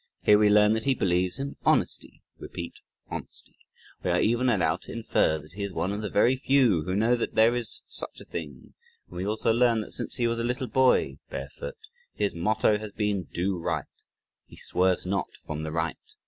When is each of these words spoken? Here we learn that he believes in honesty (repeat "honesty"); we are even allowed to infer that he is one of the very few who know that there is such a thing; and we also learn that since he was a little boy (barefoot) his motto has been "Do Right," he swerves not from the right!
Here 0.23 0.39
we 0.39 0.49
learn 0.49 0.73
that 0.73 0.85
he 0.85 0.95
believes 0.95 1.37
in 1.37 1.57
honesty 1.63 2.23
(repeat 2.39 2.73
"honesty"); 3.11 3.55
we 4.01 4.09
are 4.09 4.19
even 4.19 4.49
allowed 4.49 4.81
to 4.81 4.91
infer 4.91 5.37
that 5.37 5.53
he 5.53 5.61
is 5.61 5.71
one 5.73 5.91
of 5.91 6.01
the 6.01 6.09
very 6.09 6.35
few 6.37 6.81
who 6.85 6.95
know 6.95 7.15
that 7.15 7.35
there 7.35 7.55
is 7.55 7.83
such 7.85 8.19
a 8.19 8.25
thing; 8.25 8.73
and 9.07 9.15
we 9.17 9.27
also 9.27 9.53
learn 9.53 9.81
that 9.81 9.91
since 9.93 10.15
he 10.15 10.25
was 10.25 10.39
a 10.39 10.43
little 10.43 10.65
boy 10.65 11.19
(barefoot) 11.29 11.77
his 12.15 12.33
motto 12.33 12.79
has 12.79 12.93
been 12.93 13.25
"Do 13.25 13.59
Right," 13.59 13.85
he 14.47 14.55
swerves 14.55 15.05
not 15.05 15.27
from 15.45 15.61
the 15.61 15.71
right! 15.71 15.99